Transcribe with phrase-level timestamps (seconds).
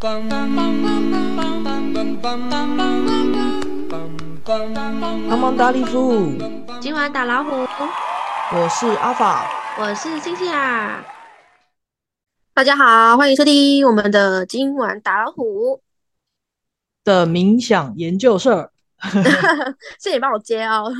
[0.00, 0.22] 帮
[5.36, 6.30] 忙打礼服，
[6.80, 7.50] 今晚打老虎，
[8.52, 9.50] 我是阿法，
[9.80, 11.04] 我是星星啊。
[12.54, 15.82] 大家好，欢迎收听我们的今晚打老虎
[17.02, 18.70] 的冥想研究社。
[19.98, 20.94] 谢谢你帮我接哦。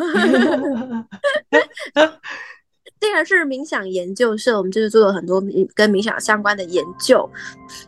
[3.01, 5.41] 既然是冥想研究社，我们就是做了很多
[5.75, 7.29] 跟冥想相关的研究。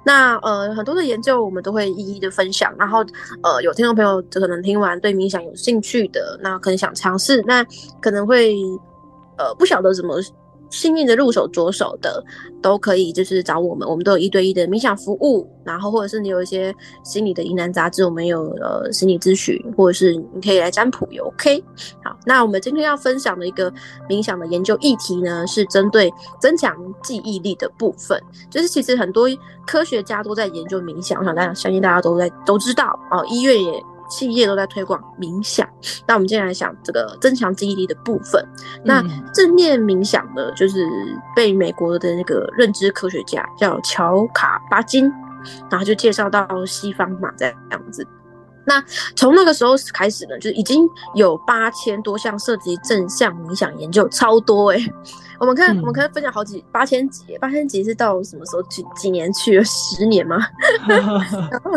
[0.04, 2.74] 那呃，很多的研究我们都会一一的分享。
[2.78, 3.04] 然后
[3.42, 7.64] 呃，有听众朋友可能听完对冥想有兴趣的，那可能想尝试，那
[8.00, 8.56] 可能会
[9.36, 10.20] 呃不晓得怎么。
[10.70, 12.24] 幸运的入手着手的
[12.62, 15.46] 都可以，就是找我们，我们都有一对一的冥想服务。
[15.62, 16.74] 然后或者是你有一些
[17.04, 21.62] 心理的疑难杂症，我们有呃心理咨询，或者是你可以来占卜也 OK。
[22.02, 23.72] 好，那我们今天要分享的一个
[24.08, 28.20] 冥想的研究议题呢，是针对增强记忆力的部分。
[28.48, 29.28] 就是其实很多
[29.66, 33.84] 科学家都在研究冥想，我想大家相信大家都在都知道哦，医院也。
[34.10, 35.66] 企业都在推广冥想，
[36.06, 38.44] 那我们接下来想这个增强记忆力的部分。
[38.84, 40.86] 那正念冥想呢，就是
[41.34, 45.10] 被美国的那个认知科学家叫乔卡巴金，
[45.70, 48.06] 然后就介绍到西方嘛，这样子。
[48.66, 48.82] 那
[49.16, 54.78] 从那个时候开始呢，就已经有八千多项涉及正向冥想研究，超多哎！
[55.38, 58.62] 我们看，我们可以分享好几八千集，八千集是到什么时候？
[58.64, 59.64] 几几年去了？
[59.64, 60.36] 十年吗？
[60.86, 61.02] 然
[61.64, 61.72] 后，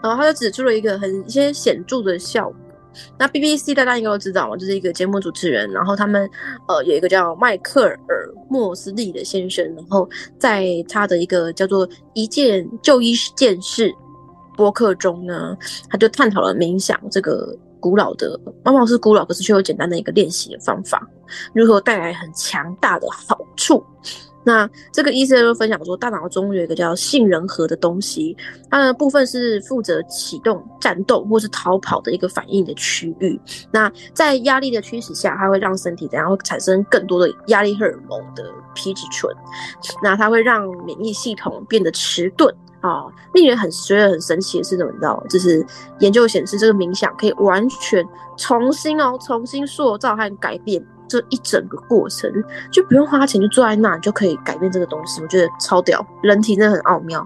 [0.00, 2.56] 然后他就指出了一个很一些显著的效果。
[3.18, 6.30] 那 BBC 大家应该都知道嘛，就是一个节目主持人，然后他们
[6.68, 7.98] 呃有一个叫迈克尔
[8.48, 13.92] 莫斯利的先生，然后在他的一个叫做一件就一件事。
[14.56, 15.56] 播客中呢，
[15.88, 21.06] 他就探讨了冥想这个古老的，往往是古老，可是却又简单的一个练习的方法，
[21.52, 23.84] 如何带来很强大的好处。
[24.44, 28.36] 那这个医生就分享说，大脑中有一个叫杏仁核的东西，
[28.68, 33.40] 它的部分是负责启动战斗或是逃跑的一个反应的区域。
[33.70, 39.32] 那在压力的驱使下，它会让身体怎样会产生更多的压力荷尔蒙的皮质醇，
[40.02, 42.52] 那它会让免疫系统变得迟钝。
[42.82, 44.90] 啊，令人很觉得很神奇的是什么？
[44.90, 45.64] 你知道，就是
[46.00, 48.06] 研究显示，这个冥想可以完全
[48.36, 52.28] 重新哦，重新塑造和改变这一整个过程，
[52.72, 55.22] 就不用花钱，就坐在那，你就可以改变这个东西。
[55.22, 57.20] 我觉得超屌，人体真的很奥妙。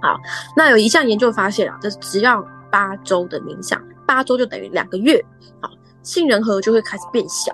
[0.00, 0.16] 好，
[0.56, 2.40] 那有一项研究发现啊，就是只要
[2.70, 5.20] 八周的冥想，八周就等于两个月，
[5.60, 5.68] 好，
[6.04, 7.52] 杏仁核就会开始变小，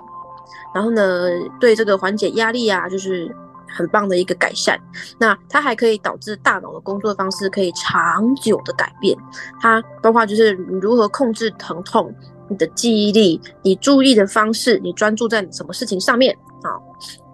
[0.75, 1.27] 然后呢，
[1.59, 3.35] 对这个缓解压力啊，就是。
[3.69, 4.79] 很棒的一个改善，
[5.19, 9.17] 那它还可以导致大脑的工作方式可以长久的改变。
[9.61, 12.13] 它包括就是如何控制疼痛、
[12.49, 16.75] 你的记忆力、你注意的方式、你专注在什么事情上面啊？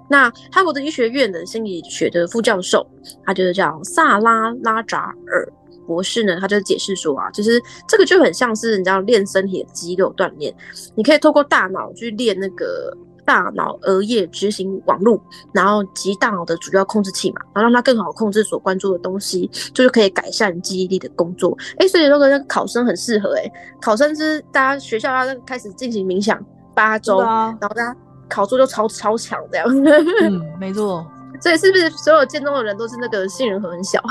[0.08, 2.86] 那哈佛的医学院的心理学的副教授，
[3.24, 5.52] 他就是叫萨拉拉扎尔
[5.88, 10.54] 博士呢，他就解释说啊，就是这个就很像是你知道练身体的肌肉锻炼，
[10.96, 12.96] 你可以透过大脑去练那个。
[13.26, 15.20] 大脑额叶执行网络，
[15.52, 21.58] 然后及大脑的主要控制器嘛，然后让它更好控制所关注的东西，就是可以改善记忆力的工作。
[21.78, 26.40] 哎，所以那个那个考生很适合哎，考生是大家学校要开始进行冥想
[26.74, 27.96] 八周，然后大家
[28.30, 29.68] 考出就超超强这样。
[29.68, 31.06] 嗯， 没错。
[31.42, 34.02] 所以是不是所有建中的人都是那个杏仁核很小？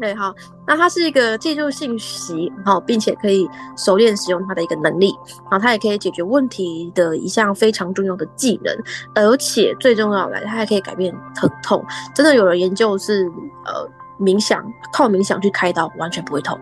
[0.00, 0.32] 对，好，
[0.64, 5.12] 那它是一个记住信息，好，并且可以熟练使用它的一个能力，
[5.50, 8.72] 然后它也可以解决问题的一项非常重要的技能，
[9.16, 11.84] 而且最重要的，它还可以改变疼痛。
[12.14, 13.28] 真的有人研究是，
[13.64, 13.88] 呃，
[14.20, 16.56] 冥想靠冥想去开刀完全不会痛，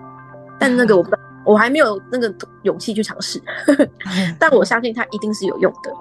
[0.58, 1.10] 但那个我不，
[1.44, 3.38] 我还没有那个勇气去尝试，
[4.40, 5.92] 但我相信它一定是有用的。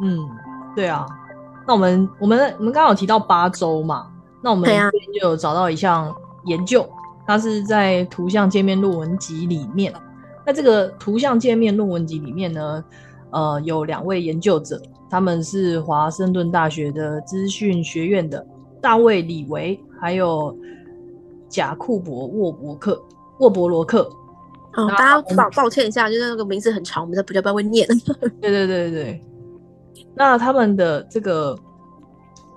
[0.00, 0.26] 嗯，
[0.74, 1.04] 对啊，
[1.66, 6.16] 那我们我们我们刚刚有提到八周嘛，那我们这边就有找到一项。
[6.46, 6.88] 研究，
[7.26, 9.92] 它是在图像界面论文集里面。
[10.44, 12.84] 那这个图像界面论文集里面呢，
[13.30, 14.80] 呃，有两位研究者，
[15.10, 18.46] 他们是华盛顿大学的资讯学院的
[18.80, 20.56] 大卫李维，还有
[21.48, 23.02] 贾库伯沃伯克
[23.40, 24.08] 沃伯罗克。
[24.74, 27.86] 哦，大家抱抱歉一下，就是那个名字很长，我们在不知道会念。
[28.40, 29.24] 对对对对对。
[30.14, 31.58] 那他们的这个。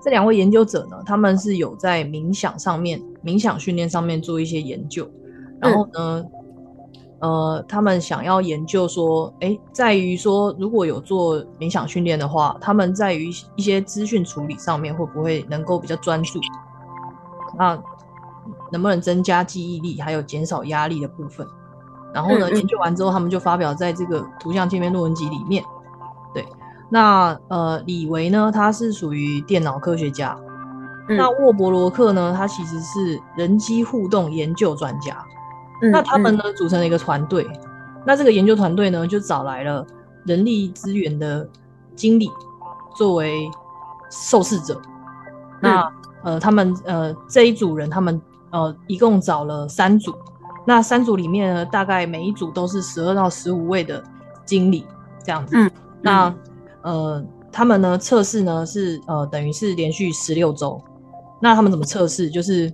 [0.02, 5.08] 这两位研究者呢，他们是有在冥想上面、冥想训练上面做一些研究，
[5.60, 6.24] 然后呢，
[7.20, 16.40] 呃，他们想要研究说，哎，在于说，如果有做冥想训练的话，他们在于一些资讯处理上面会不会能够比较专注？
[17.58, 17.78] 那
[18.72, 21.46] 能不能增加记忆力，还有减少压力的部分？
[22.12, 25.62] 然后呢，研究完之后，他们就发表在这个图像界面论文集里面。
[26.32, 26.44] 对
[26.88, 28.50] 那呃，李维呢？
[28.52, 30.36] 他是属于电脑科学家，
[31.16, 35.16] 那沃伯罗克呢，他其实是人机互动研究专家。
[35.82, 37.46] 那他们呢组成了一个团队。
[38.04, 39.86] 那这个研究团队呢，就找来了
[40.24, 41.48] 人力资源的
[41.96, 42.30] 经理
[42.96, 43.50] 作为
[44.10, 44.80] 受试者。
[45.60, 45.90] 那
[46.22, 48.20] 呃，他们呃这一组人，他们
[48.50, 50.14] 呃一共找了三组。
[50.66, 54.02] 那三组里面呢，大概每一组都是十二到十五位的
[54.44, 54.86] 经理
[55.24, 55.56] 这样子。
[55.56, 55.70] 嗯。
[56.02, 56.34] 那
[56.82, 60.80] 呃，他们呢测试呢是呃等于是连续十六周。
[61.40, 62.28] 那他们怎么测试？
[62.28, 62.72] 就是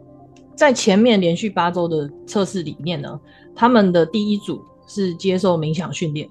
[0.54, 3.20] 在前面连续八周的测试里面呢，
[3.54, 6.28] 他们的第一组是接受冥想训练，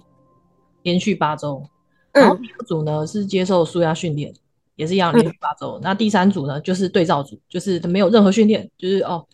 [0.84, 1.64] 连续八周。
[2.12, 4.34] 然后第二组呢是接受舒压训练，
[4.76, 5.80] 也是一样连续八周。
[5.82, 9.26] 那第三组呢就是对照组，就是没有任何训练，就是哦，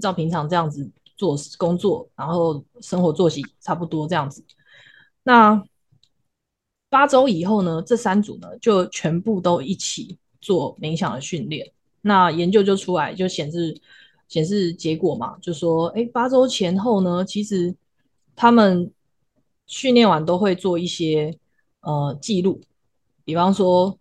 [0.00, 4.44] 照平常这样子做工作，然后生活作息差不多这样子。
[5.24, 5.62] 那
[6.88, 11.72] 八周以后呢，这三组呢就全部都一起做冥想的训练。
[12.00, 13.76] 那研究就出来，就显示
[14.28, 17.74] 显示结果嘛，就说，哎，八周前后呢，其实
[18.36, 18.90] 他们
[19.66, 21.36] 训练完都会做一些
[21.80, 22.60] 呃记录，
[23.24, 23.98] 比方说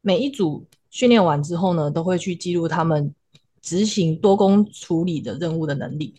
[0.00, 3.12] 每一组训练完之后呢，都会去记录他们
[3.60, 6.14] 执行多工处理的任务的能力，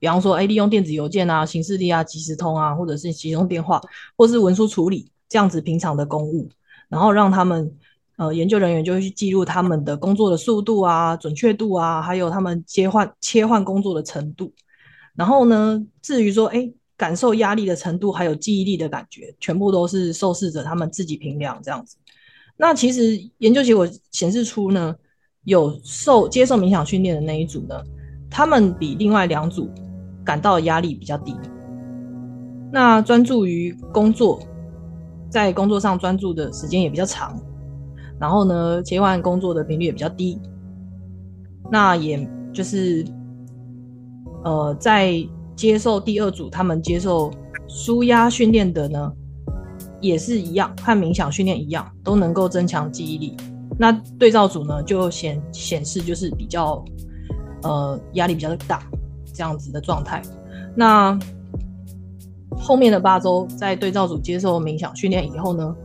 [0.00, 3.80] 比方说，哎，利用电子邮件啊、行事历啊、即时通啊，或者是集中电话，
[4.16, 6.48] 或是文书处理这样子平常的公务，
[6.88, 7.78] 然后让他们。
[8.18, 14.52] 呃，研究人员就会去记录他们的工作的速度啊、准确度啊，还有他们切换切换工作的程度。
[15.14, 21.96] 然后呢，至于说，哎，感受压力的程度，还有记忆力的感觉，全部都是受试者他们自己评量这样子。
[22.56, 24.92] 那其实研究结果显示出呢，
[25.44, 27.80] 有受接受冥想训练的那一组呢，
[28.28, 29.70] 他们比另外两组
[30.24, 31.36] 感到压力比较低。
[32.72, 34.40] 那专注于工作，
[35.30, 37.40] 在工作上专注的时间也比较长。
[38.20, 40.38] 然后呢，切换工作的频率也比较低。
[41.70, 43.04] 那也就是，
[44.42, 45.14] 呃，在
[45.54, 47.30] 接受第二组他们接受
[47.68, 49.12] 舒压训练的呢，
[50.00, 53.36] 也是一样，和冥想训练一样，都能够增强记忆力。
[53.78, 56.82] 那对照组呢，就显显示就是比较，
[57.62, 58.82] 呃，压力比较大
[59.32, 60.22] 这样子的状态。
[60.74, 61.16] 那
[62.56, 65.76] 后面的八周，在对照组接受冥想训练以后呢，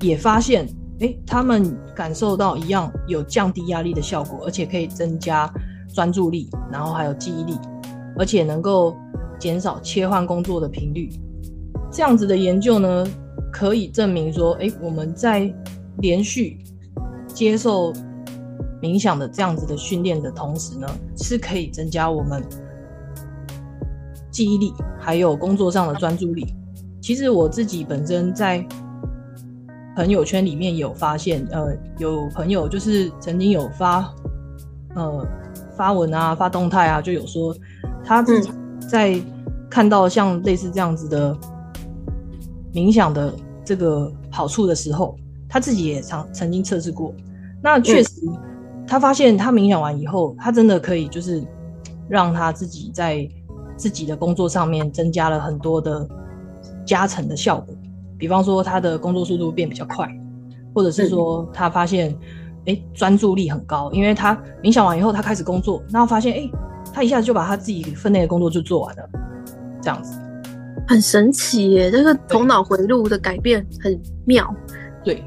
[0.00, 0.66] 也发现。
[1.00, 5.52] 哎，他们感受到一样有降低压力的效果，而且可以增加
[5.92, 7.58] 专注力，然后还有记忆力，
[8.18, 8.96] 而且能够
[9.38, 11.10] 减少切换工作的频率。
[11.92, 13.06] 这样子的研究呢，
[13.52, 15.52] 可以证明说，哎，我们在
[15.98, 16.64] 连续
[17.26, 17.92] 接受
[18.80, 20.88] 冥想的这样子的训练的同时呢，
[21.18, 22.42] 是可以增加我们
[24.30, 26.46] 记忆力，还有工作上的专注力。
[27.02, 28.66] 其实我自己本身在。
[29.96, 34.14] 朋友圈里面有发现，呃，有朋友就是曾经有发，
[34.94, 35.26] 呃，
[35.74, 37.56] 发文啊，发动态啊，就有说
[38.04, 38.50] 他自己
[38.90, 39.18] 在
[39.70, 41.34] 看到像类似这样子的
[42.74, 43.34] 冥想的
[43.64, 45.16] 这个好处的时候，
[45.48, 47.14] 他自己也曾曾经测试过。
[47.62, 48.10] 那确实，
[48.86, 51.42] 他发现他冥想完以后，他真的可以就是
[52.06, 53.26] 让他自己在
[53.78, 56.06] 自己的工作上面增加了很多的
[56.84, 57.74] 加成的效果。
[58.18, 60.08] 比方说，他的工作速度变比较快，
[60.74, 62.16] 或者是说他发现，
[62.66, 66.50] 哎，专注力很高，因为他冥想完以后，他开始工作，然后发现，哎，
[66.92, 69.08] 他一下子就把他自己分内的工作就做完了，
[69.82, 70.18] 这样子，
[70.88, 71.90] 很神奇耶！
[71.90, 74.52] 这个头脑回路的改变很妙。
[75.04, 75.22] 对，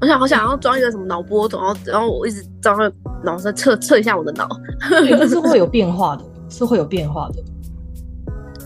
[0.00, 2.92] 我想好想要装一个什么脑波然后然后我一直装个
[3.24, 4.46] 脑在测测一下我的脑，
[4.90, 7.42] 这是会有 变化的，是会有变化的。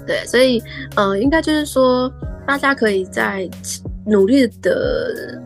[0.06, 0.62] 对，所以，
[0.96, 2.12] 呃，应该就是说。
[2.48, 3.46] 大家可以在
[4.06, 5.38] 努力的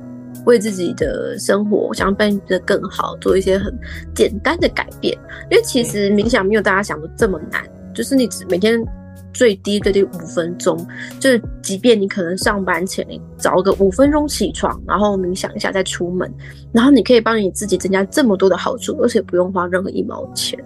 [0.47, 3.77] 为自己的生活想要变得更好，做一些很
[4.15, 5.13] 简单的改变。
[5.51, 7.61] 因为其实冥想没有大家想的这么难，
[7.93, 8.81] 就是你只每天
[9.35, 10.79] 最低最低五分钟，
[11.19, 16.33] 就是即便你可能上班前你找个五分钟起床，然后冥想一下再出门，
[16.71, 20.57] 然后你可以帮你自己增加这么多的好处，而且不用花任何一毛钱。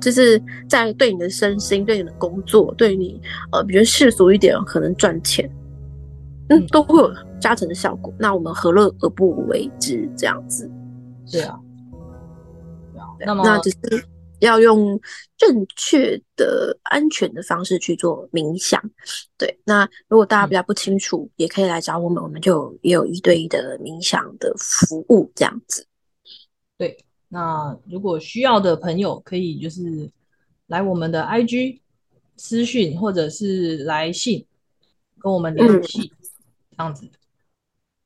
[0.00, 3.20] 就是在对你的身心、对你的工作、对你
[3.52, 5.50] 呃，比较世俗一点，可能赚钱，
[6.48, 8.12] 嗯，都会有加成的效果。
[8.18, 10.08] 那我们何乐而不为之？
[10.16, 10.70] 这样子，
[11.30, 11.58] 对啊，
[13.20, 14.04] 那么那只是
[14.40, 15.00] 要用
[15.36, 18.82] 正确的、安全的方式去做冥想。
[19.38, 25.86] 对，那如果大家比较不清楚，也可以来找我们，我们就也有一对一的冥想的服务，这样子。
[26.76, 27.05] 对。
[27.36, 30.10] 那如果需要的朋友，可以就是
[30.68, 31.80] 来我们的 IG
[32.38, 34.46] 私讯，或者是来信
[35.18, 36.10] 跟我们联系，
[36.70, 37.06] 这样子。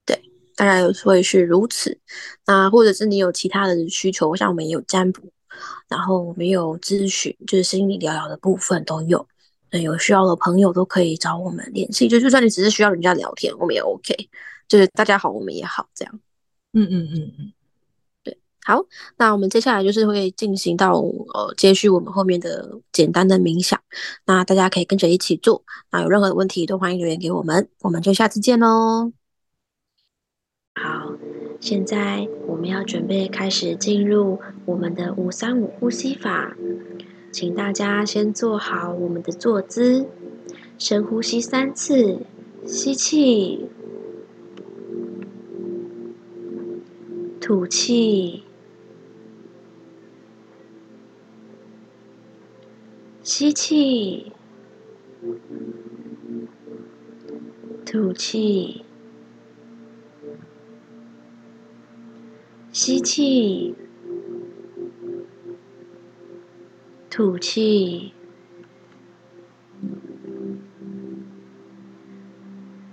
[0.05, 0.21] 对，
[0.57, 1.97] 大概会是如此。
[2.45, 5.23] 那或者是你有其他的需求，像我们也有占卜，
[5.87, 9.25] 然后我们有咨询，就是心理疗疗的部分都有。
[9.71, 14.29] 那有需要的朋友都可以找我们联系，就就算你只是需要人家聊天，我们也 OK。
[14.67, 16.21] 就是大家好，我们也好，这样。
[16.73, 17.53] 嗯嗯嗯嗯。
[18.65, 18.85] 好，
[19.17, 23.81] 那我们接下来就是会进行到呃，接续我们后面的简单的冥想，
[24.27, 25.65] 那大家可以跟着一起做。
[25.91, 29.13] 那有任何问题都欢迎留言给我们，我们就下次见喽。
[30.75, 31.15] 好，
[31.59, 36.55] 现在我们要准备开始进入我们的五三五呼吸法，
[37.33, 40.07] 请大家先做好我们的坐姿，
[40.79, 42.21] 深呼吸三次，
[42.67, 43.67] 吸气，
[47.41, 48.45] 吐气。
[53.41, 54.33] 吸气，
[57.87, 58.85] 吐气，
[62.71, 63.75] 吸气，
[67.09, 68.13] 吐气。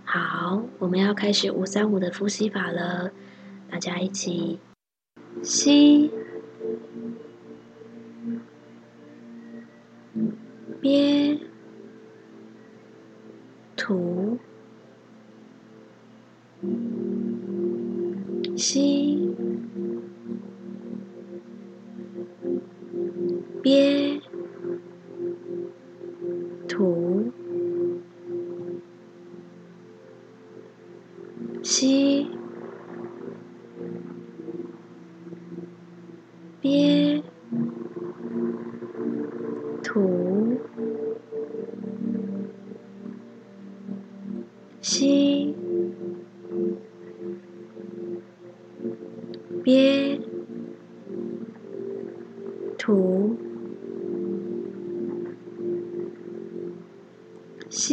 [0.06, 3.12] 好，我们要开始五三五的呼吸法了，
[3.70, 4.60] 大家一起
[5.44, 6.10] 吸。
[26.78, 27.07] 吐，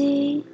[0.05, 0.45] 吸，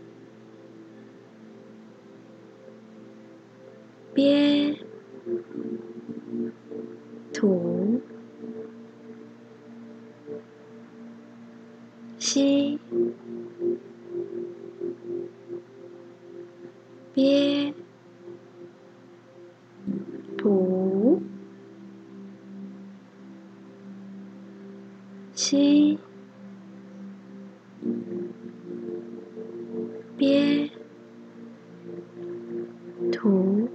[33.13, 33.69] 吐，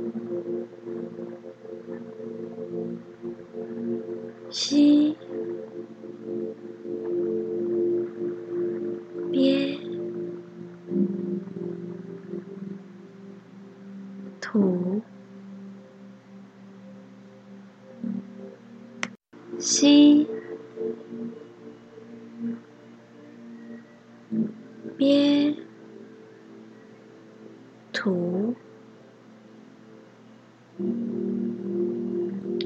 [4.49, 5.04] 吸。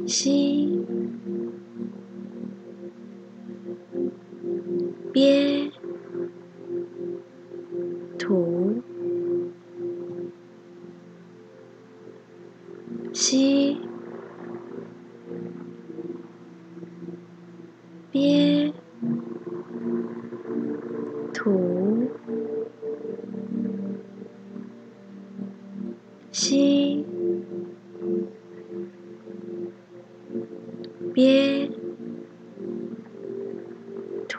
[0.09, 0.68] 心。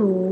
[0.01, 0.30] 吐，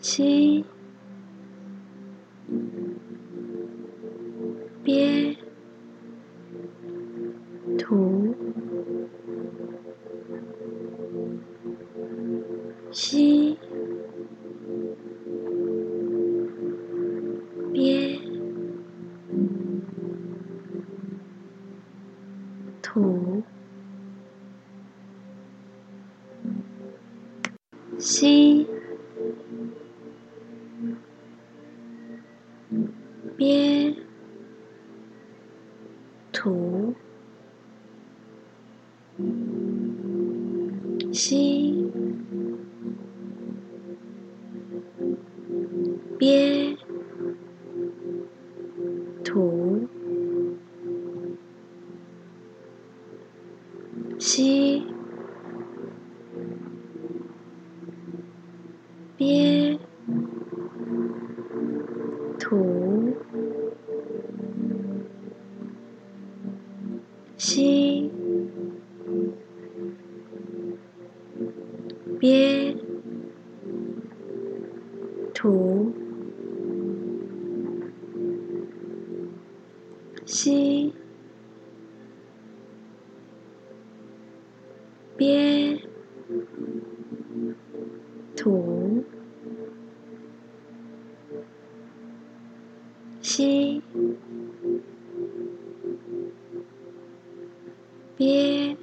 [0.00, 0.64] 七。
[33.36, 33.94] 憋，
[36.32, 36.94] 吐，
[41.12, 41.57] 吸。
[67.38, 68.17] 吸，
[98.48, 98.76] 憋，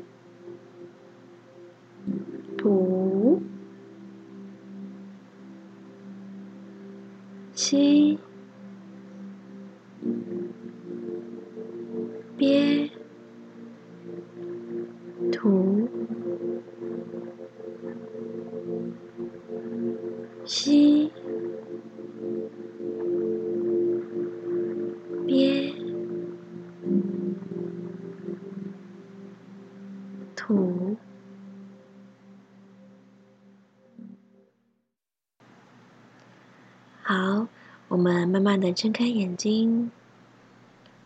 [37.08, 37.48] 好，
[37.88, 39.92] 我们慢慢的睁开眼睛。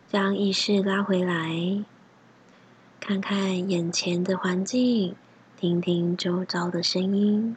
[0.08, 1.84] 将意识拉回来，
[2.98, 5.14] 看看眼前的环境，
[5.58, 7.54] 听听周遭的声音。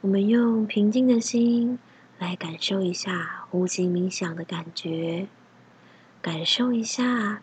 [0.00, 1.78] 我们用平静的心
[2.18, 5.28] 来感受一下呼吸冥想的感觉，
[6.22, 7.42] 感受一下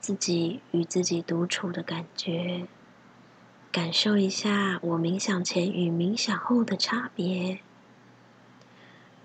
[0.00, 2.66] 自己与自己独处的感觉，
[3.70, 7.58] 感受一下我冥想前与冥想后的差别，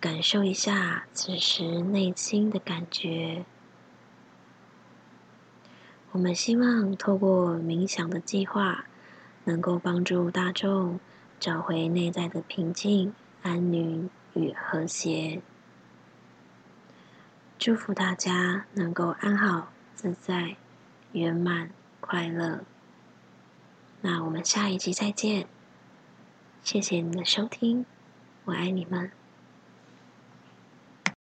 [0.04, 3.46] 感受一下此时内心的感觉。
[6.12, 8.84] 我们希望透过冥想的计划，
[9.46, 11.00] 能够帮助大众
[11.40, 13.14] 找回内在的平静、
[13.44, 15.42] 安宁与和谐。
[17.58, 20.58] 祝福大家能够安好、自在、
[21.14, 21.70] 圆满、
[22.02, 22.66] 快乐。
[24.02, 25.48] 那我们下一集再见，
[26.62, 27.86] 谢谢你的收听，
[28.44, 29.10] 我爱你们。